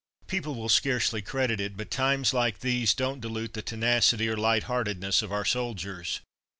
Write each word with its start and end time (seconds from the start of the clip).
People 0.25 0.55
will 0.55 0.67
scarcely 0.67 1.21
credit 1.21 1.59
it, 1.59 1.77
but 1.77 1.91
times 1.91 2.33
like 2.33 2.61
these 2.61 2.95
don't 2.95 3.21
dilute 3.21 3.53
the 3.53 3.61
tenacity 3.61 4.27
or 4.27 4.35
light 4.35 4.63
heartedness 4.63 5.21
of 5.21 5.31
our 5.31 5.45
soldiers. 5.45 6.21